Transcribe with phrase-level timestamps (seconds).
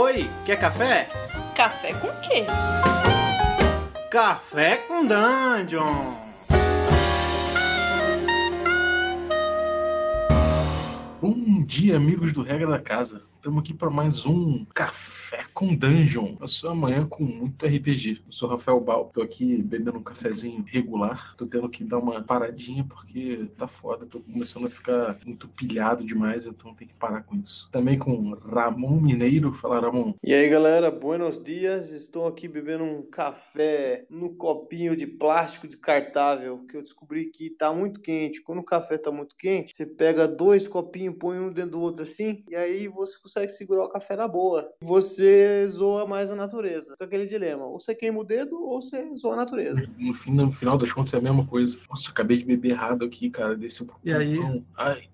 [0.00, 1.08] Oi, quer café?
[1.56, 2.44] Café com quê?
[4.08, 6.14] Café com Dungeon!
[11.20, 13.22] Bom dia, amigos do Regra da Casa.
[13.38, 16.34] Estamos aqui para mais um Café com Dungeon.
[16.40, 18.22] A sua manhã com muito RPG.
[18.26, 21.36] Eu sou Rafael Bal, tô aqui bebendo um cafezinho regular.
[21.36, 24.04] Tô tendo que dar uma paradinha porque tá foda.
[24.06, 27.68] Tô começando a ficar muito pilhado demais, então tem que parar com isso.
[27.70, 29.52] Também com Ramon Mineiro.
[29.52, 30.14] Fala, Ramon.
[30.20, 31.92] E aí, galera, buenos dias.
[31.92, 37.72] Estou aqui bebendo um café no copinho de plástico descartável que eu descobri que tá
[37.72, 38.42] muito quente.
[38.42, 42.02] Quando o café tá muito quente, você pega dois copinhos, põe um dentro do outro
[42.02, 44.68] assim, e aí você consegue segurar o café na boa.
[44.80, 46.96] Você zoa mais a natureza.
[46.96, 49.86] Com aquele dilema: ou você queima o dedo ou você zoa a natureza.
[49.98, 51.78] No, fim, no final das contas é a mesma coisa.
[51.88, 53.54] Nossa, acabei de beber errado aqui, cara.
[53.54, 54.38] Desceu um E aí?
[54.76, 55.08] Ai,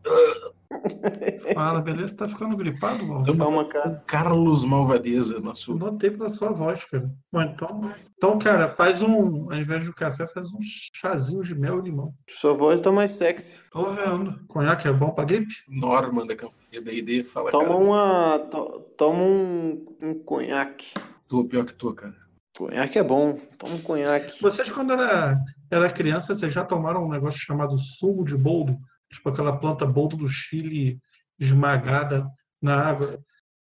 [1.55, 2.14] Fala, beleza?
[2.14, 3.23] Tá ficando gripado, mano?
[3.24, 4.02] Tamo Calma, com cara.
[4.06, 5.74] Carlos Malvadeza, nosso.
[5.74, 7.10] notei pela sua voz, cara.
[7.32, 9.51] Bom, então, então, cara, faz um.
[9.52, 10.59] Ao invés do café, faz um
[10.93, 12.12] chazinho de mel e limão.
[12.29, 13.60] Sua voz tá mais sexy.
[13.71, 14.38] Tô vendo.
[14.49, 15.54] Conhaque é bom pra gripe?
[15.68, 17.24] Norman da campanha da ID.
[17.24, 17.77] Fala, Toma cara.
[17.77, 18.38] uma.
[18.51, 20.93] to- toma um, um conhaque.
[21.29, 22.15] Tô pior que tô, cara.
[22.56, 23.37] Conhaque é bom.
[23.59, 24.40] Toma um conhaque.
[24.40, 25.37] Vocês, quando era,
[25.71, 28.77] era criança, vocês já tomaram um negócio chamado sumo de boldo?
[29.13, 30.99] Tipo aquela planta boldo do Chile
[31.38, 32.27] esmagada
[32.60, 33.19] na água.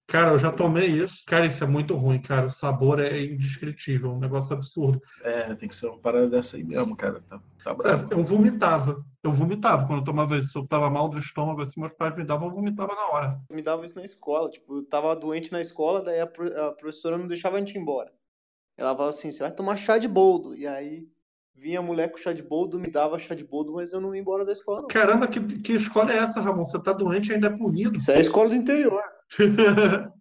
[0.08, 1.22] Cara, eu já tomei isso.
[1.28, 2.48] Cara, isso é muito ruim, cara.
[2.48, 5.02] O sabor é indescritível, um negócio absurdo.
[5.22, 7.20] É, tem que ser uma parada dessa aí mesmo, cara.
[7.28, 8.08] Tá, tá É, bravo.
[8.12, 9.06] Eu vomitava.
[9.22, 10.60] Eu vomitava quando eu tomava isso.
[10.60, 13.42] Eu tava mal do estômago, assim, meus pais me davam, eu vomitava na hora.
[13.52, 14.50] me dava isso na escola.
[14.50, 17.76] Tipo, eu tava doente na escola, daí a, pro- a professora não deixava a gente
[17.76, 18.10] ir embora.
[18.78, 20.56] Ela falava assim: você vai tomar chá de boldo.
[20.56, 21.06] E aí
[21.58, 24.22] vinha mulher com chá de boldo, me dava chá de boldo, mas eu não ia
[24.22, 24.82] embora da escola.
[24.82, 24.88] Não.
[24.88, 26.64] Caramba, que, que escola é essa, Ramon?
[26.64, 27.98] Você tá doente e ainda é punido.
[27.98, 29.02] Isso é a escola do interior.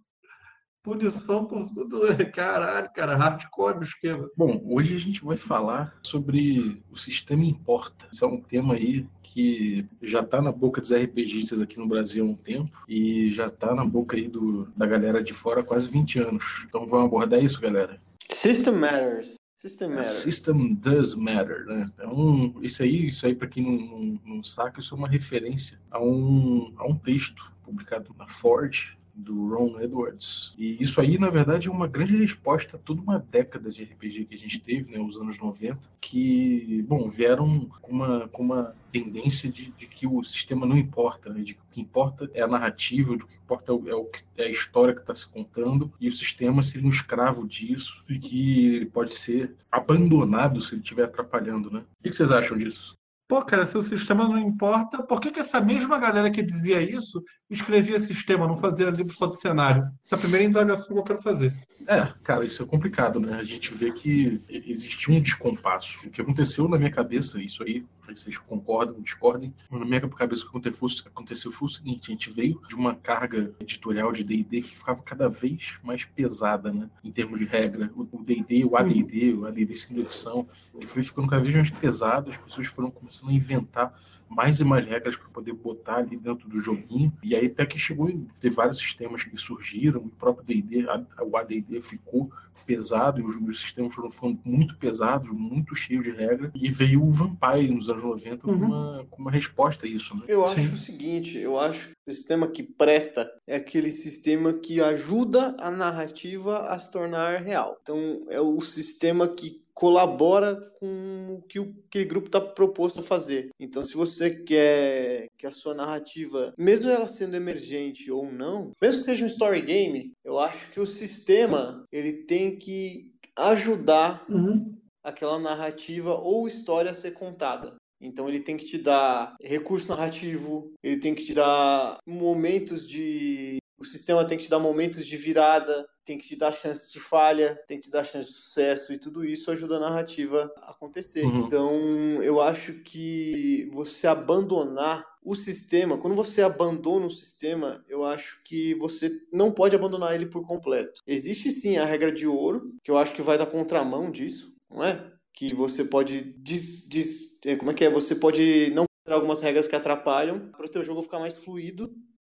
[0.82, 2.00] Punição por tudo.
[2.32, 4.30] Caralho, cara, hardcore o esquema.
[4.36, 8.06] Bom, hoje a gente vai falar sobre o sistema importa.
[8.12, 12.24] Isso é um tema aí que já tá na boca dos RPGistas aqui no Brasil
[12.24, 15.64] há um tempo e já tá na boca aí do, da galera de fora há
[15.64, 16.64] quase 20 anos.
[16.68, 18.00] Então vamos abordar isso, galera.
[18.30, 19.34] System matters.
[19.58, 20.06] System matters.
[20.08, 21.90] System does matter, né?
[21.98, 25.08] É um, isso aí, isso aí para quem não, não, não saca, isso é uma
[25.08, 30.54] referência a um, a um texto publicado na Ford do Ron Edwards.
[30.58, 34.26] E isso aí, na verdade, é uma grande resposta a toda uma década de RPG
[34.26, 38.74] que a gente teve, né, os anos 90, que, bom, vieram com uma, com uma
[38.92, 42.42] tendência de, de que o sistema não importa, né, de que o que importa é
[42.42, 45.28] a narrativa, o que importa é, o, é, que- é a história que está se
[45.28, 50.74] contando, e o sistema seria um escravo disso, e que ele pode ser abandonado se
[50.74, 51.80] ele estiver atrapalhando, né?
[51.80, 52.94] O que que vocês acham disso?
[53.28, 56.80] Pô, cara, se o sistema não importa, por que, que essa mesma galera que dizia
[56.80, 59.88] isso escrevia sistema, não fazia livro só de cenário?
[60.04, 61.54] Essa é a primeira indagação que eu quero fazer.
[61.86, 63.36] É, cara, isso é complicado, né?
[63.38, 66.06] A gente vê que existe um descompasso.
[66.06, 70.44] O que aconteceu na minha cabeça, isso aí, vocês concordam, discordem, mas na minha cabeça
[70.44, 74.62] o que aconteceu, foi o seguinte, a gente veio de uma carga editorial de D&D
[74.62, 76.88] que ficava cada vez mais pesada, né?
[77.02, 77.90] Em termos de regra.
[77.94, 81.70] O o D&D, o AD&D, o AD&D segunda edição, ele foi ficando cada vez mais
[81.70, 83.94] pesado, as pessoas foram começando a inventar
[84.28, 87.12] mais e mais regras para poder botar ali dentro do joguinho.
[87.22, 90.86] E aí até que chegou em ter vários sistemas que surgiram, o próprio D&D,
[91.22, 92.30] o AD&D ficou
[92.66, 96.50] pesado e os, os sistemas foram ficando muito pesados, muito cheios de regra.
[96.54, 98.64] E veio o Vampire nos anos 90 com, Uhum.
[98.64, 100.22] uma, com uma resposta a isso, né?
[100.26, 100.74] Eu acho Sim.
[100.74, 105.70] o seguinte, eu acho que o sistema que presta é aquele sistema que ajuda a
[105.70, 107.76] narrativa a se tornar real.
[107.82, 113.02] Então, é o sistema que colabora com o que o- aquele grupo está proposto a
[113.02, 113.50] fazer.
[113.60, 119.00] Então, se você quer que a sua narrativa, mesmo ela sendo emergente ou não, mesmo
[119.00, 124.66] que seja um story game, eu acho que o sistema ele tem que ajudar Uhum.
[125.04, 127.76] aquela narrativa ou história a ser contada.
[128.00, 133.58] Então ele tem que te dar recurso narrativo, ele tem que te dar momentos de.
[133.78, 137.00] O sistema tem que te dar momentos de virada, tem que te dar chance de
[137.00, 140.70] falha, tem que te dar chance de sucesso, e tudo isso ajuda a narrativa a
[140.70, 141.24] acontecer.
[141.24, 141.44] Uhum.
[141.46, 148.40] Então eu acho que você abandonar o sistema, quando você abandona o sistema, eu acho
[148.44, 151.02] que você não pode abandonar ele por completo.
[151.04, 154.84] Existe sim a regra de ouro, que eu acho que vai da contramão disso, não
[154.84, 155.12] é?
[155.34, 157.90] Que você pode dis, dis- eh, como é que é?
[157.90, 161.92] Você pode não ter algumas regras que atrapalham para o teu jogo ficar mais fluido.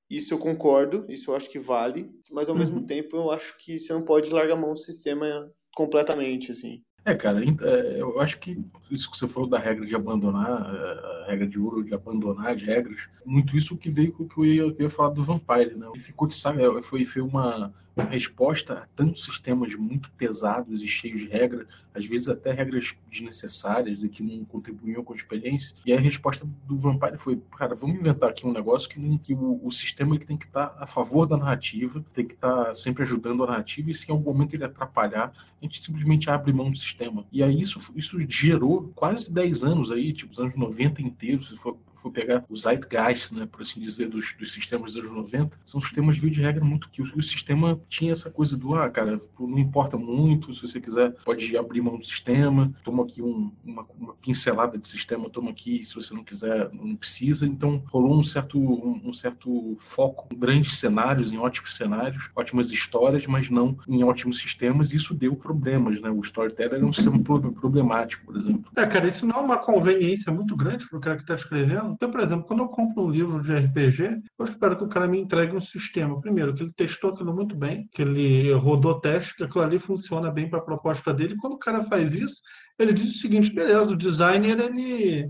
[0.10, 2.60] Isso eu concordo, isso eu acho que vale, mas ao Uhum.
[2.60, 6.82] mesmo tempo eu acho que você não pode largar a mão do sistema completamente, assim.
[7.06, 8.58] É, cara, é, eu acho que
[8.92, 12.54] isso que você falou da regra de abandonar, é, a regra de ouro de abandonar
[12.54, 15.88] as regras, muito isso que veio com o que eu ia, falar do Vampire, né?
[15.94, 20.82] Ele ficou de saco, é, foi, foi uma, uma resposta a tantos sistemas muito pesados
[20.82, 25.16] e cheios de regras, às vezes até regras desnecessárias e que não contribuíam com a
[25.16, 25.76] experiência.
[25.86, 29.60] E a resposta do Vampire foi, cara, vamos inventar aqui um negócio que, que o,
[29.64, 32.74] o sistema ele tem que estar tá a favor da narrativa, tem que estar tá
[32.74, 36.54] sempre ajudando a narrativa, e se em algum momento ele atrapalhar, a gente simplesmente abre
[36.54, 37.26] mão do sistema.
[37.32, 41.58] E aí isso, isso gerou quase 10 anos aí, tipo, os anos 90 inteiros, se
[41.58, 45.60] for for pegar o zeitgeist, né, por assim dizer, dos, dos sistemas dos anos 90,
[45.66, 48.90] são sistemas via de regra muito que o, o, sistema tinha essa coisa do, ah,
[48.90, 53.52] cara, não importa muito, se você quiser, pode abrir mão do sistema, toma aqui um,
[53.66, 57.46] uma, uma, pincelada de sistema, toma aqui, se você não quiser, não precisa.
[57.46, 62.72] Então, rolou um certo, um, um certo foco em grandes cenários, em ótimos cenários, ótimas
[62.72, 66.10] histórias, mas não em ótimos sistemas, e isso deu problemas, né?
[66.10, 68.72] O Storyteller é um sistema problemático, por exemplo.
[68.76, 71.94] É, cara, isso não é uma conveniência muito grande para o cara que está escrevendo,
[71.94, 75.08] então, por exemplo, quando eu compro um livro de RPG, eu espero que o cara
[75.08, 76.20] me entregue um sistema.
[76.22, 80.32] Primeiro, que ele testou aquilo muito bem, que ele rodou teste, que aquilo ali funciona
[80.32, 81.38] bem para a proposta dele.
[81.38, 82.42] Quando o cara faz isso,
[82.78, 85.30] ele diz o seguinte: beleza, o designer ele,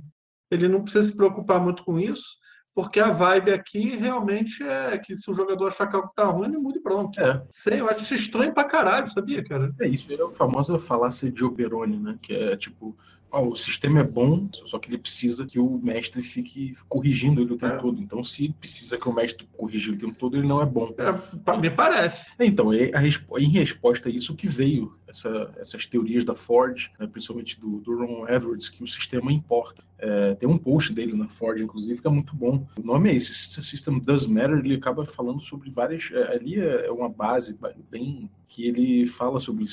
[0.52, 2.38] ele não precisa se preocupar muito com isso,
[2.74, 6.48] porque a vibe aqui realmente é que se o jogador achar que algo tá ruim,
[6.48, 7.20] ele muda e pronto.
[7.20, 7.44] É.
[7.50, 9.74] Sei, eu acho isso estranho pra caralho, sabia, cara?
[9.82, 12.18] É isso, é a famosa falácia de Oberoni, né?
[12.22, 12.98] Que é tipo,
[13.32, 17.58] o sistema é bom, só que ele precisa que o mestre fique corrigindo ele o
[17.58, 17.78] tempo é.
[17.78, 18.02] todo.
[18.02, 20.94] Então, se precisa que o mestre corrija ele o tempo todo, ele não é bom.
[20.98, 22.26] É, me parece.
[22.40, 27.60] Então, a, em resposta a isso que veio essa, essas teorias da Ford, né, principalmente
[27.60, 29.84] do, do, Ron Edwards, que o sistema importa.
[29.98, 32.66] É, tem um post dele na Ford, inclusive, que é muito bom.
[32.78, 36.10] O nome é esse, System Does Matter, ele acaba falando sobre várias...
[36.12, 37.58] É, ali é, é uma base
[37.92, 38.30] bem...
[38.48, 39.66] que ele fala sobre,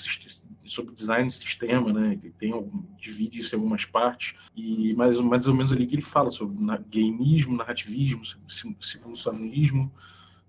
[0.70, 2.18] sobre design de sistema, né?
[2.22, 2.52] Ele tem,
[2.98, 6.62] divide isso em algumas partes, e mais, mais ou menos ali que ele fala sobre
[6.62, 8.22] na, gameismo, narrativismo,
[8.80, 9.92] simulacionismo,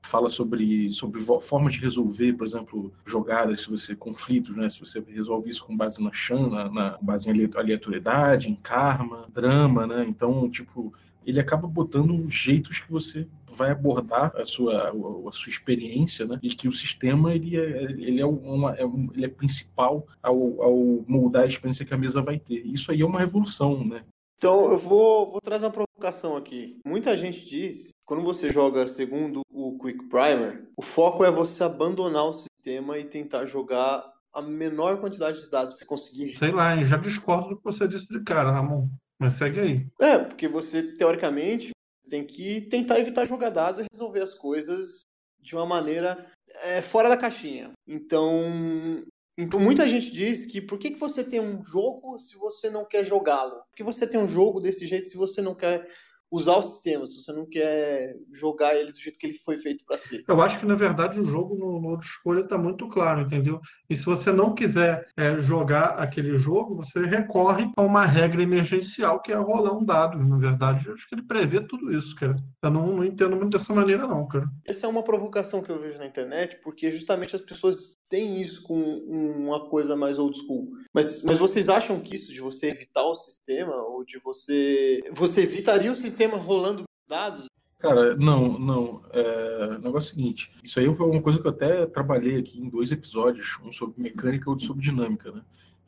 [0.01, 4.69] fala sobre, sobre formas de resolver, por exemplo, jogadas, se você conflitos, né?
[4.69, 8.55] Se você resolve isso com base na Shan, na, na com base em aleatoriedade, em
[8.55, 10.05] karma, drama, né?
[10.07, 10.93] Então, tipo,
[11.27, 16.39] ele acaba botando jeitos que você vai abordar a sua, a, sua experiência, né?
[16.41, 20.63] E que o sistema ele é, ele é, uma, é um, ele é principal ao,
[20.63, 22.65] ao moldar a experiência que a mesa vai ter.
[22.65, 24.05] Isso aí é uma revolução, né?
[24.37, 26.79] Então eu vou, vou trazer uma provocação aqui.
[26.85, 32.23] Muita gente diz, quando você joga segundo o Quick Primer, o foco é você abandonar
[32.23, 36.37] o sistema e tentar jogar a menor quantidade de dados que você conseguir.
[36.37, 38.87] Sei lá, já discordo do que você disse de cara, Ramon.
[39.19, 39.87] Mas segue aí.
[39.99, 41.71] É, porque você, teoricamente,
[42.07, 45.01] tem que tentar evitar jogar dado e resolver as coisas
[45.39, 46.31] de uma maneira
[46.63, 47.71] é, fora da caixinha.
[47.87, 49.03] Então,
[49.39, 52.85] então, muita gente diz que por que, que você tem um jogo se você não
[52.85, 53.61] quer jogá-lo?
[53.69, 55.87] Por que você tem um jogo desse jeito se você não quer
[56.31, 59.85] usar o sistema, se você não quer jogar ele do jeito que ele foi feito
[59.85, 60.23] para ser.
[60.27, 63.59] Eu acho que, na verdade, o jogo no modo escolha está muito claro, entendeu?
[63.89, 69.21] E se você não quiser é, jogar aquele jogo, você recorre a uma regra emergencial,
[69.21, 70.17] que é rolar um dado.
[70.17, 72.35] Na verdade, eu acho que ele prevê tudo isso, cara.
[72.61, 74.47] Eu não, não entendo muito dessa maneira, não, cara.
[74.65, 78.63] Essa é uma provocação que eu vejo na internet, porque justamente as pessoas têm isso
[78.63, 80.67] com uma coisa mais old school.
[80.93, 84.99] Mas, mas vocês acham que isso de você evitar o sistema, ou de você...
[85.13, 87.45] Você evitaria o sistema sistema rolando dados?
[87.77, 89.03] Cara, não, não.
[89.13, 92.39] É, o negócio é o seguinte: isso aí foi uma coisa que eu até trabalhei
[92.39, 95.41] aqui em dois episódios, um sobre mecânica e outro sobre dinâmica, né?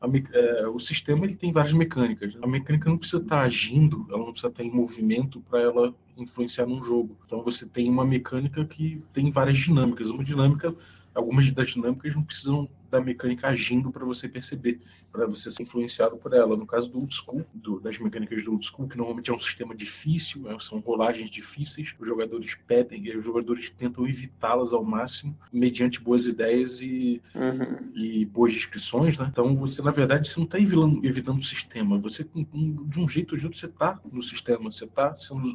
[0.07, 2.37] Me, é, o sistema ele tem várias mecânicas.
[2.41, 6.67] A mecânica não precisa estar agindo, ela não precisa estar em movimento para ela influenciar
[6.67, 7.17] num jogo.
[7.25, 10.09] Então você tem uma mecânica que tem várias dinâmicas.
[10.09, 10.73] Uma dinâmica,
[11.13, 14.79] algumas das dinâmicas não precisam da mecânica agindo para você perceber,
[15.11, 16.57] para você ser influenciado por ela.
[16.57, 19.39] No caso do old school, do, das mecânicas do old school, que normalmente é um
[19.39, 24.83] sistema difícil, é, são rolagens difíceis, os jogadores pedem, e os jogadores tentam evitá-las ao
[24.83, 27.91] máximo, mediante boas ideias e, uhum.
[27.95, 29.27] e boas descrições, né?
[29.31, 33.33] Então você, na verdade, você não está evitando, evitando o sistema, você, de um jeito
[33.33, 35.13] ou de outro, você está no sistema, você está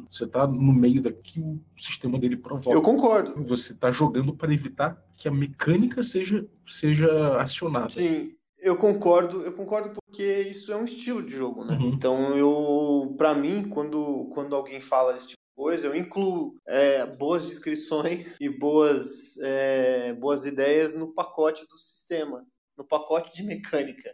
[0.09, 2.77] você tá no meio daqui que o sistema dele provoca.
[2.77, 3.43] Eu concordo.
[3.43, 7.89] Você está jogando para evitar que a mecânica seja, seja acionada.
[7.89, 11.77] Sim, eu concordo, eu concordo porque isso é um estilo de jogo, né?
[11.77, 11.89] Uhum.
[11.89, 17.05] Então eu, para mim, quando, quando alguém fala desse tipo de coisa, eu incluo é,
[17.05, 22.45] boas descrições e boas, é, boas ideias no pacote do sistema,
[22.77, 24.11] no pacote de mecânica.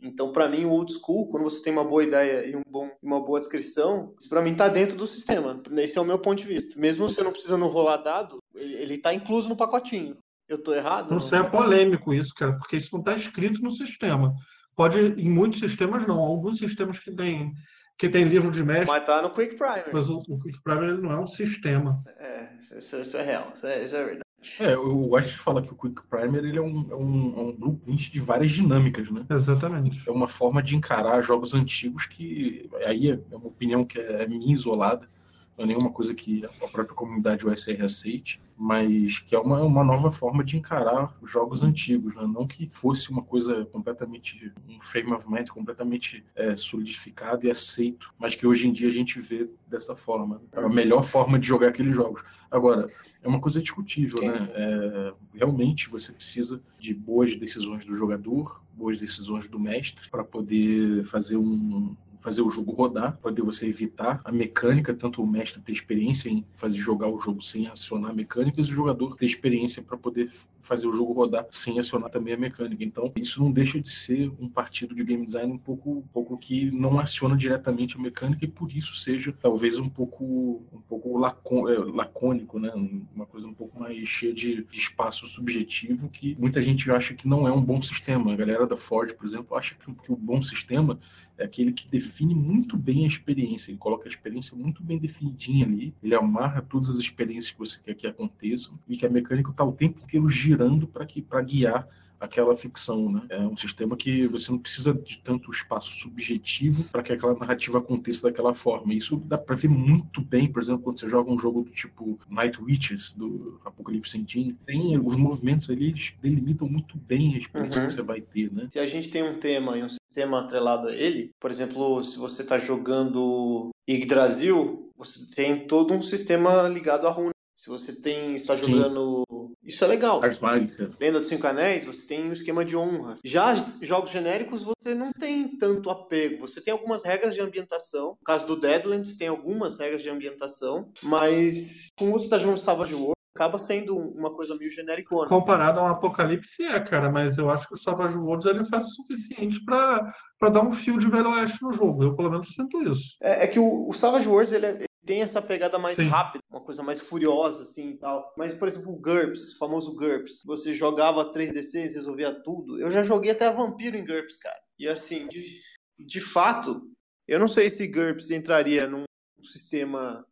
[0.00, 2.90] Então, para mim, o old school, quando você tem uma boa ideia e um bom,
[3.02, 5.62] uma boa descrição, isso para mim tá dentro do sistema.
[5.78, 6.78] Esse é o meu ponto de vista.
[6.78, 10.18] Mesmo você não precisando rolar dado, ele, ele tá incluso no pacotinho.
[10.48, 11.10] Eu tô errado?
[11.10, 14.34] Não, não é polêmico isso, cara, porque isso não está escrito no sistema.
[14.76, 16.18] Pode, em muitos sistemas não.
[16.18, 17.52] Alguns sistemas que tem,
[17.96, 18.86] que tem livro de mestre.
[18.86, 19.90] Mas tá no Quick Primer.
[19.92, 21.98] Mas o, o Quick Primer não é um sistema.
[22.18, 24.24] É, isso, isso é real, isso é, isso é verdade.
[24.60, 27.40] É, eu gosto de falar que o Quick Primer ele é, um, é, um, é
[27.40, 29.24] um blueprint de várias dinâmicas, né?
[29.30, 30.02] Exatamente.
[30.06, 34.52] É uma forma de encarar jogos antigos que, aí é uma opinião que é minha
[34.52, 35.08] isolada,
[35.56, 39.84] não é nenhuma coisa que a própria comunidade USR aceite, mas que é uma, uma
[39.84, 42.22] nova forma de encarar os jogos antigos, né?
[42.22, 48.12] não que fosse uma coisa completamente, um frame of mind completamente é, solidificado e aceito,
[48.18, 50.40] mas que hoje em dia a gente vê dessa forma.
[50.52, 52.22] É a melhor forma de jogar aqueles jogos.
[52.50, 52.88] Agora,
[53.22, 54.48] é uma coisa discutível, né?
[54.54, 61.04] É, realmente você precisa de boas decisões do jogador, boas decisões do mestre para poder
[61.04, 65.72] fazer um, fazer o jogo rodar, poder você evitar a mecânica, tanto o mestre ter
[65.72, 69.98] experiência em fazer jogar o jogo sem acionar mecânicas e o jogador ter experiência para
[69.98, 70.30] poder
[70.62, 72.82] fazer o jogo rodar sem acionar também a mecânica.
[72.82, 76.38] Então, isso não deixa de ser um partido de game design um pouco, um pouco
[76.38, 81.22] que não aciona diretamente a mecânica e por isso seja talvez um pouco um pouco
[81.68, 82.72] é, lacônico, né?
[83.14, 87.28] Uma coisa um pouco mais cheia de, de espaço subjetivo que muita gente acha que
[87.28, 88.32] não é um bom sistema.
[88.32, 90.98] A galera da Ford, por exemplo, acha que, que o bom sistema
[91.36, 95.66] é aquele que define muito bem a experiência, ele coloca a experiência muito bem definidinha
[95.66, 99.50] ali, ele amarra todas as experiências que você quer que aconteçam e que a mecânica
[99.50, 101.88] está o tempo inteiro girando para que para guiar
[102.24, 103.22] aquela ficção, né?
[103.28, 107.78] É um sistema que você não precisa de tanto espaço subjetivo para que aquela narrativa
[107.78, 108.94] aconteça daquela forma.
[108.94, 112.18] Isso dá para ver muito bem, por exemplo, quando você joga um jogo do tipo
[112.28, 117.80] Night Witches do Apocalipse Engine, tem os movimentos ali eles delimitam muito bem a experiência
[117.80, 117.86] uhum.
[117.88, 118.68] que você vai ter, né?
[118.70, 122.18] Se a gente tem um tema e um sistema atrelado a ele, por exemplo, se
[122.18, 128.34] você está jogando Yggdrasil, você tem todo um sistema ligado a runa se você tem
[128.34, 129.24] está jogando.
[129.64, 130.22] Isso é legal.
[130.22, 130.90] Ars Mágica.
[131.00, 133.20] Lenda dos Cinco Anéis, você tem um esquema de honras.
[133.24, 136.46] Já jogos genéricos você não tem tanto apego.
[136.46, 138.10] Você tem algumas regras de ambientação.
[138.10, 142.94] No caso do Deadlands tem algumas regras de ambientação, mas como você está jogando Savage
[142.94, 145.14] World acaba sendo uma coisa meio genérica.
[145.26, 148.90] Comparado ao Apocalipse é, cara, mas eu acho que o Savage Worlds ele faz o
[148.90, 152.04] suficiente para dar um fio de Velho Oeste no jogo.
[152.04, 153.16] Eu pelo menos sinto isso.
[153.20, 156.06] É, é que o, o Savage Worlds ele é, tem essa pegada mais Sim.
[156.06, 158.32] rápida, uma coisa mais furiosa, assim e tal.
[158.36, 162.80] Mas, por exemplo, o GURPS, o famoso GURPS, você jogava 3D6, resolvia tudo.
[162.80, 164.60] Eu já joguei até vampiro em GURPS, cara.
[164.78, 165.60] E assim, de,
[165.98, 166.82] de fato,
[167.28, 169.04] eu não sei se GURPS entraria num
[169.42, 170.26] sistema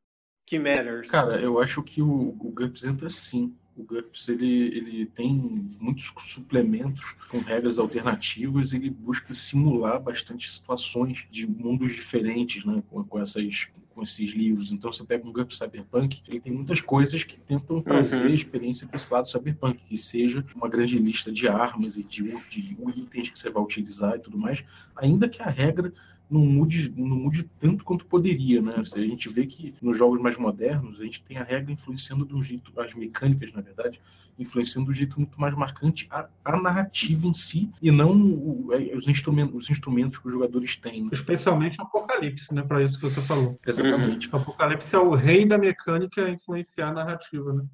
[0.47, 1.11] que matters.
[1.11, 5.35] Cara, eu acho que o, o GURPS entra sim o GURPS ele, ele tem
[5.81, 13.03] muitos suplementos com regras alternativas, ele busca simular bastante situações de mundos diferentes né, com,
[13.05, 14.73] com, essas, com esses livros.
[14.73, 17.83] Então você pega um GURPS Cyberpunk, ele tem muitas coisas que tentam uhum.
[17.83, 18.33] trazer uhum.
[18.33, 22.23] a experiência para esse lado Cyberpunk, que seja uma grande lista de armas e de,
[22.49, 24.65] de itens que você vai utilizar e tudo mais,
[24.97, 25.93] ainda que a regra
[26.33, 28.77] não mude, não mude tanto quanto poderia, né?
[28.79, 32.35] A gente vê que nos jogos mais modernos a gente tem a regra influenciando de
[32.35, 34.01] um jeito, as mecânicas, na verdade,
[34.39, 38.71] influenciando de um jeito muito mais marcante a, a narrativa em si e não o,
[38.73, 41.05] é, os, instrumentos, os instrumentos que os jogadores têm.
[41.05, 41.11] Né?
[41.13, 42.63] Especialmente o Apocalipse, né?
[42.63, 43.59] Para isso que você falou.
[43.67, 43.82] Exatamente.
[44.33, 47.65] O Apocalipse é o rei da mecânica a influenciar a narrativa, né?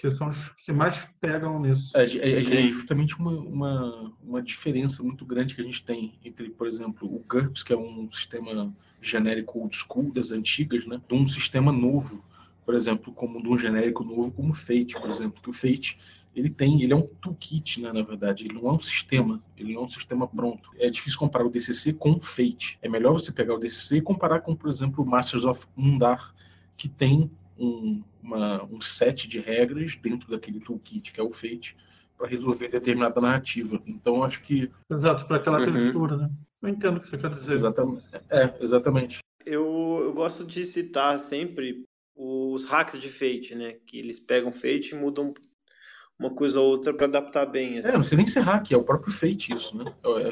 [0.00, 1.94] que são os que mais pegam nisso.
[1.94, 6.48] É, é, é justamente uma, uma, uma, diferença muito grande que a gente tem entre,
[6.48, 11.14] por exemplo, o GURPS, que é um sistema genérico old school das antigas, né, de
[11.14, 12.24] um sistema novo,
[12.64, 15.98] por exemplo, como de um genérico novo como o Fate, por exemplo, que o Fate
[16.34, 19.74] ele tem, ele é um toolkit, né, na verdade, ele não é um sistema, ele
[19.74, 20.70] não é um sistema pronto.
[20.78, 22.78] É difícil comparar o DCC com o Fate.
[22.80, 26.32] É melhor você pegar o DCC e comparar com, por exemplo, o Masters of Mundar,
[26.76, 31.76] que tem um, uma, um set de regras dentro daquele toolkit que é o Fate
[32.16, 33.80] para resolver determinada narrativa.
[33.86, 34.70] Então, acho que.
[34.90, 36.06] Exato, para aquela uhum.
[36.16, 36.28] né?
[36.62, 37.54] Eu entendo o que você quer dizer.
[37.54, 38.04] Exatamente.
[38.28, 39.18] É, exatamente.
[39.44, 41.84] Eu, eu gosto de citar sempre
[42.14, 43.76] os hacks de Fate, né?
[43.86, 45.32] Que eles pegam Fate e mudam
[46.20, 47.78] uma coisa ou outra para adaptar bem.
[47.78, 47.88] Assim.
[47.88, 49.86] É, não sei nem ser hack, é o próprio Fate isso, né?
[50.04, 50.30] É,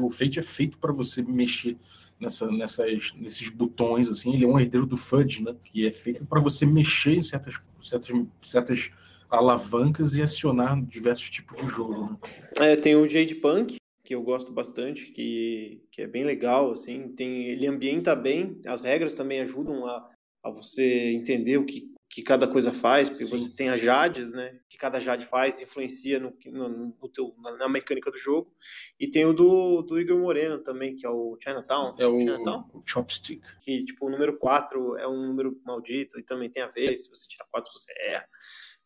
[0.00, 1.76] o Fate é feito para você mexer
[2.20, 5.54] nessa, nessas, nesses botões, assim, ele é um herdeiro do FUD, né?
[5.64, 8.10] Que é feito para você mexer em certas, certas,
[8.42, 8.90] certas
[9.28, 12.18] alavancas e acionar diversos tipos de jogo.
[12.60, 12.72] Né?
[12.72, 17.08] É, tem o Jade Punk, que eu gosto bastante, que, que é bem legal, assim,
[17.08, 20.08] tem, ele ambienta bem, as regras também ajudam a,
[20.44, 23.36] a você entender o que que cada coisa faz, porque Sim.
[23.36, 24.60] você tem as Jades, né?
[24.68, 26.68] Que cada Jade faz influencia no, no,
[27.02, 28.54] no teu, na, mecânica do jogo.
[29.00, 31.96] E tem o do, do Igor Moreno também, que é o Chinatown.
[31.98, 32.70] É o, Chinatown?
[32.72, 33.42] o Chopstick.
[33.60, 37.08] Que, tipo, o número 4 é um número maldito e também tem a ver, se
[37.08, 38.28] você tira 4, você erra.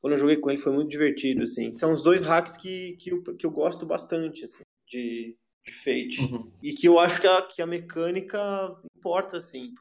[0.00, 1.70] Quando eu joguei com ele foi muito divertido, assim.
[1.70, 6.22] São os dois hacks que, que, eu, que eu gosto bastante, assim, de, de Fate.
[6.22, 6.50] Uhum.
[6.62, 9.74] E que eu acho que a, que a mecânica importa, assim,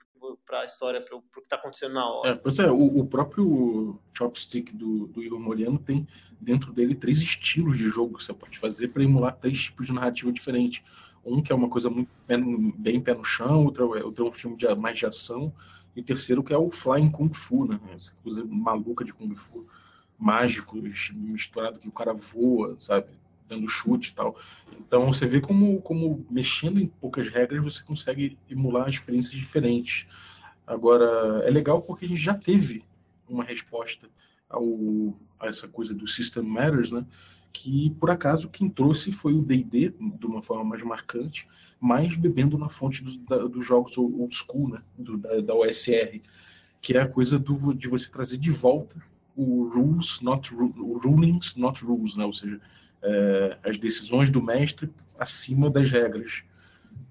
[0.47, 2.31] para a história, para o que está acontecendo na hora.
[2.31, 6.07] É, pois é, o, o próprio chopstick do, do Igor Moriano tem
[6.39, 9.93] dentro dele três estilos de jogo que você pode fazer para emular três tipos de
[9.93, 10.81] narrativa diferentes.
[11.25, 12.09] Um que é uma coisa muito
[12.77, 15.53] bem pé no chão, outro é, outro é um filme de, mais de ação,
[15.93, 17.77] e o terceiro que é o Flying Kung Fu, né?
[17.93, 19.67] Essa coisa maluca de Kung Fu,
[20.17, 23.07] mágicos, misturado que o cara voa, sabe?
[23.49, 24.37] Dando chute e tal.
[24.79, 30.07] Então você vê como, como mexendo em poucas regras você consegue emular experiências diferentes.
[30.67, 32.83] Agora, é legal porque a gente já teve
[33.27, 34.09] uma resposta
[34.49, 37.05] ao, a essa coisa do System Matters, né?
[37.53, 41.47] Que por acaso quem trouxe foi o D&D de uma forma mais marcante,
[41.79, 43.15] mas bebendo na fonte dos,
[43.49, 44.81] dos jogos old school, né?
[44.97, 46.21] Do, da, da OSR,
[46.81, 49.01] que é a coisa do, de você trazer de volta
[49.35, 52.25] o rules, not o rulings, not rules, né?
[52.25, 52.59] Ou seja,
[53.01, 56.43] é, as decisões do mestre acima das regras.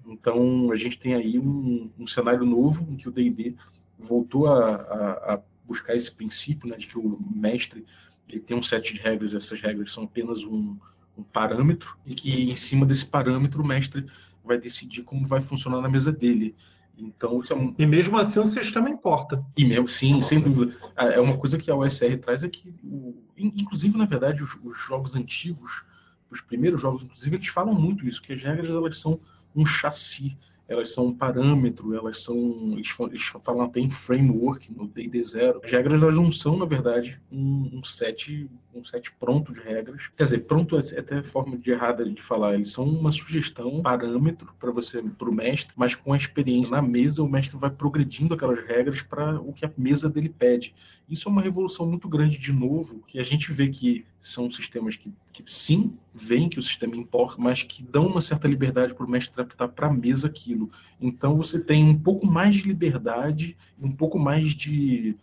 [0.07, 3.55] Então a gente tem aí um, um cenário novo em que o D&D
[3.97, 7.85] voltou a, a- a buscar esse princípio, né, de que o mestre
[8.29, 10.77] ele tem um set de regras, essas regras são apenas um,
[11.17, 14.05] um parâmetro e que em cima desse parâmetro o mestre
[14.43, 16.55] vai decidir como vai funcionar na mesa dele.
[16.97, 19.45] Então isso é um, E mesmo assim o sistema importa.
[19.55, 20.75] e mesmo, sim, sem dúvida.
[20.95, 24.57] É uma coisa que a OSR traz é que, o- in- inclusive, na verdade, os,
[24.63, 25.85] os jogos antigos,
[26.31, 29.19] os primeiros jogos, inclusive, eles falam muito isso, que as regras elas são
[29.57, 30.37] um chassi,
[30.67, 32.37] elas são um parâmetro, elas são.
[32.73, 35.61] Eles, fa- eles falam até em framework no DD Zero.
[35.63, 40.09] As regras elas não são, na verdade, um, um set um set pronto de regras.
[40.15, 42.55] Quer dizer, pronto é até forma de errada de falar.
[42.55, 46.75] Eles são uma sugestão, um parâmetro para você, para o mestre, mas com a experiência
[46.75, 50.73] na mesa, o mestre vai progredindo aquelas regras para o que a mesa dele pede.
[51.09, 54.95] Isso é uma revolução muito grande de novo, que a gente vê que são sistemas
[54.95, 59.05] que, que sim, veem que o sistema importa, mas que dão uma certa liberdade para
[59.05, 60.69] o mestre adaptar para a mesa aquilo.
[60.99, 65.15] Então você tem um pouco mais de liberdade, um pouco mais de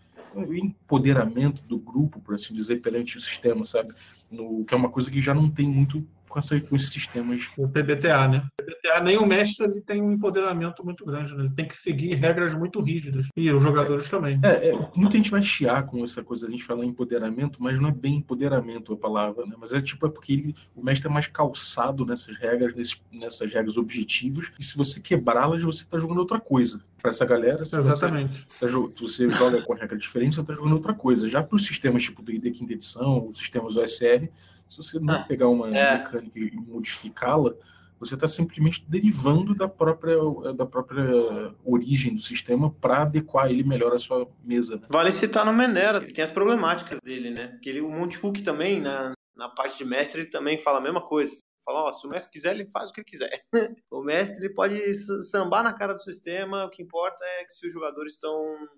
[0.43, 3.89] empoderamento do grupo, por assim dizer, perante o sistema, sabe?
[4.31, 7.49] No, que é uma coisa que já não tem muito com, essa, com esses sistemas.
[7.57, 8.45] O PBTA, né?
[8.61, 11.45] O PBTA, nem o mestre ele tem um empoderamento muito grande, né?
[11.45, 13.29] Ele tem que seguir regras muito rígidas.
[13.37, 14.41] E os jogadores também.
[14.43, 17.81] É, é, muita gente vai chiar com essa coisa, a gente fala em empoderamento, mas
[17.81, 19.55] não é bem empoderamento a palavra, né?
[19.57, 23.53] Mas é tipo, é porque ele, o mestre é mais calçado nessas regras, nesses, nessas
[23.55, 26.81] regras objetivas, e se você quebrá-las, você está jogando outra coisa.
[27.01, 28.47] Para essa galera, se você Exatamente.
[28.59, 31.29] tá jo- se você joga com regra diferente, você está jogando outra coisa.
[31.29, 34.31] Já para os sistemas tipo do ID quinta edição, os sistemas OSR,
[34.69, 35.99] se você não Ah, pegar uma é.
[35.99, 37.55] mecânica e modificá-la,
[37.99, 40.17] você está simplesmente derivando da própria,
[40.53, 44.77] da própria origem do sistema para adequar ele melhor à sua mesa.
[44.77, 44.83] Né?
[44.91, 47.49] Vale citar no Menera, ele tem as problemáticas dele, né?
[47.49, 50.83] Porque ele, o Monte Hook também, na, na parte de mestre, ele também fala a
[50.83, 51.37] mesma coisa.
[51.65, 53.43] Fala, ó, se o mestre quiser, ele faz o que ele quiser.
[53.91, 54.93] o mestre ele pode
[55.31, 58.35] sambar na cara do sistema, o que importa é que se os jogadores estão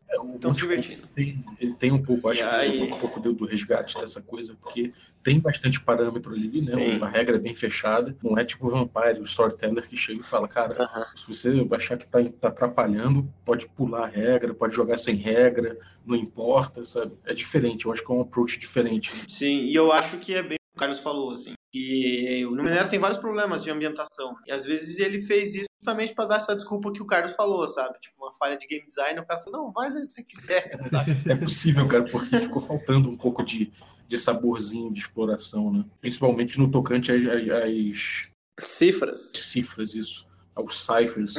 [0.09, 1.07] É, estão se divertindo.
[1.09, 2.79] tem, ele tem um pouco, acho que aí?
[2.79, 6.66] tem um pouco do, do resgate dessa coisa, porque tem bastante parâmetro ali, né?
[6.66, 7.03] Sim.
[7.03, 8.16] A regra bem fechada.
[8.22, 11.07] Não é tipo o Vampire, o Storyteller que chega e fala, cara, Aham.
[11.16, 15.77] Se você achar que tá, tá atrapalhando, pode pular a regra, pode jogar sem regra,
[16.05, 17.12] não importa, sabe?
[17.25, 19.11] É diferente, eu acho que é um approach diferente.
[19.29, 22.98] Sim, e eu acho que é bem o Carlos falou, assim, que o Numenera tem
[22.98, 24.36] vários problemas de ambientação.
[24.46, 27.66] E às vezes ele fez isso justamente para dar essa desculpa que o Carlos falou,
[27.66, 27.98] sabe?
[28.00, 30.22] Tipo, uma falha de game design, o cara falou, não, faz aí o que você
[30.24, 31.12] quiser, sabe?
[31.28, 33.72] É possível, cara, porque ficou faltando um pouco de,
[34.06, 35.84] de saborzinho de exploração, né?
[36.00, 38.28] Principalmente no tocante às, às-
[38.62, 39.32] às Cifras.
[39.34, 40.26] cifras, isso,
[40.57, 41.35] aos ciphers,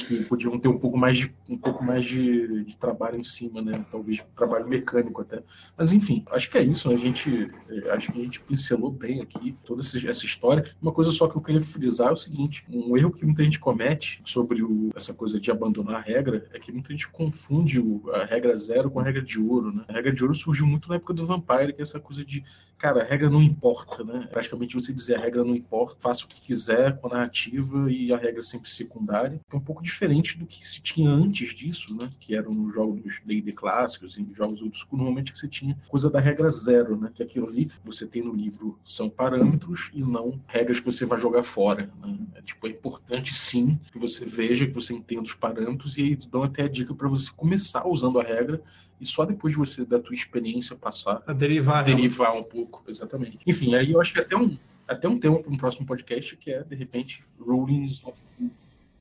[0.00, 3.62] que podiam ter um pouco mais de, um pouco mais de, de trabalho em cima,
[3.62, 3.70] né?
[3.92, 5.40] Talvez trabalho mecânico até.
[5.78, 6.90] Mas enfim, acho que é isso.
[6.90, 10.64] A gente, eh, acho que a gente pincelou bem aqui toda essa história.
[10.82, 13.60] Uma coisa só que eu queria frisar é o seguinte: um erro que muita gente
[13.60, 18.02] comete sobre o- essa coisa de abandonar a regra é que muita gente confunde o-
[18.12, 19.84] a regra zero com a regra de ouro, né?
[19.86, 22.42] A regra de ouro surgiu muito na época do Vampire, que é essa coisa de
[22.78, 24.28] Cara, a regra não importa, né?
[24.30, 28.12] Praticamente você dizer a regra não importa, faça o que quiser com a narrativa e
[28.12, 29.38] a regra sempre secundária.
[29.52, 32.08] É um pouco diferente do que se tinha antes disso, né?
[32.18, 36.10] Que eram nos jogos D&D clássicos e jogos old school, normalmente que você tinha coisa
[36.10, 37.10] da regra zero, né?
[37.14, 41.20] Que aquilo ali você tem no livro são parâmetros e não regras que você vai
[41.20, 42.16] jogar fora, né?
[42.34, 46.16] É, tipo, é importante sim que você veja, que você entenda os parâmetros e aí
[46.30, 48.62] dão até a dica para você começar usando a regra
[49.00, 51.86] e só depois de você, da tua experiência, passar A derivar.
[51.86, 51.94] né?
[51.94, 53.38] derivar um pouco, exatamente.
[53.46, 54.56] Enfim, aí eu acho que até um,
[54.88, 58.20] até um tema para um próximo podcast que é, de repente, rulings of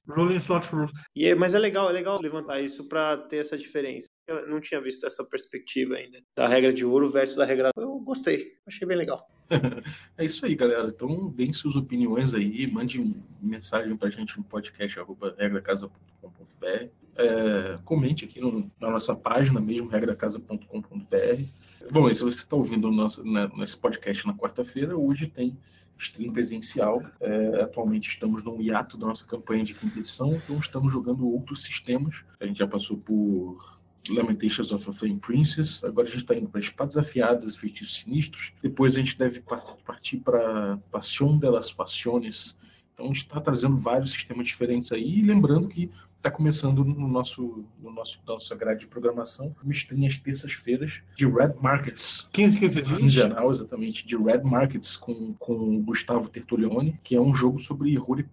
[0.07, 0.91] Ruling slot rules.
[1.15, 4.07] E é- mas é legal, é legal levantar isso para ter essa diferença.
[4.27, 6.19] Eu não tinha visto essa perspectiva ainda.
[6.35, 7.71] Da regra de ouro versus a regra.
[7.77, 9.27] Eu gostei, achei bem legal.
[10.17, 10.87] é isso aí, galera.
[10.87, 14.99] Então, deem suas opiniões aí, mande mensagem pra gente no podcast
[15.37, 16.87] regracasa.com.br.
[17.17, 21.74] É, comente aqui no, na nossa página mesmo, regracasa.com.br.
[21.91, 25.57] Bom, se você está ouvindo nosso, né, nesse podcast na quarta-feira, hoje tem
[25.97, 27.01] stream presencial.
[27.21, 31.63] É, atualmente estamos no hiato da nossa campanha de quinta edição, então estamos jogando outros
[31.63, 32.23] sistemas.
[32.39, 35.83] A gente já passou por Lamentations of a Flame Princess.
[35.83, 38.53] Agora a gente está indo para Espadas Afiadas e Feitiços Sinistros.
[38.61, 39.41] Depois a gente deve
[39.85, 42.57] partir para Passion de las Passiones.
[42.93, 45.21] Então a gente está trazendo vários sistemas diferentes aí.
[45.21, 45.89] Lembrando que
[46.25, 51.53] está começando no nosso, no nosso nossa grade de programação, mestrinha às terças-feiras de Red
[51.61, 52.27] Markets.
[52.33, 52.99] 15, 15 dias?
[52.99, 57.59] Em geral, exatamente, de Red Markets com, com o Gustavo Tertulione, que é um jogo
[57.59, 58.23] sobre horror,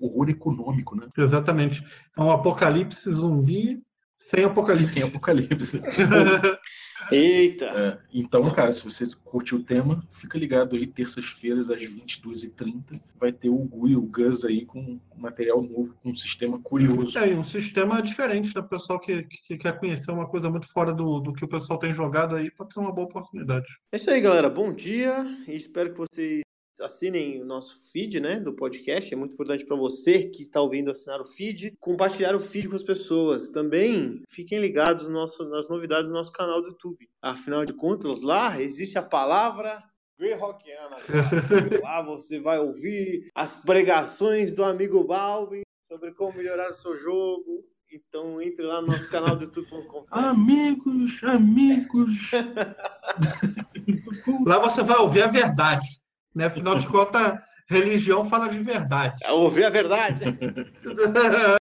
[0.00, 1.08] horror econômico, né?
[1.18, 1.84] Exatamente.
[2.16, 3.82] É um apocalipse zumbi
[4.16, 4.94] sem apocalipse.
[4.94, 5.80] Sem apocalipse.
[7.10, 7.64] Eita!
[7.66, 13.00] É, então, cara, se você curtiu o tema, fica ligado aí, terças-feiras, às 22h30.
[13.18, 17.18] Vai ter o Gui e o Gus aí com material novo, com um sistema curioso.
[17.18, 18.60] É, um sistema diferente, né?
[18.60, 21.78] O pessoal que, que, quer conhecer uma coisa muito fora do, do que o pessoal
[21.78, 23.66] tem jogado aí, pode ser uma boa oportunidade.
[23.92, 24.50] É isso aí, galera.
[24.50, 26.43] Bom dia e espero que vocês
[26.80, 29.12] assinem o nosso feed, né, do podcast.
[29.12, 32.76] É muito importante para você que está ouvindo assinar o feed, compartilhar o feed com
[32.76, 33.50] as pessoas.
[33.50, 37.08] Também fiquem ligados no nosso, nas novidades do nosso canal do YouTube.
[37.22, 39.82] Afinal de contas, lá existe a palavra
[40.18, 40.96] Greyhawkiana.
[41.82, 47.64] lá você vai ouvir as pregações do amigo Balvin sobre como melhorar o seu jogo.
[47.92, 50.06] Então entre lá no nosso canal do youtube.com.
[50.10, 52.30] Amigos, amigos.
[54.44, 56.03] lá você vai ouvir a verdade.
[56.34, 56.46] Né?
[56.46, 59.22] Afinal de contas, religião fala de verdade.
[59.22, 60.20] É ouvir a verdade.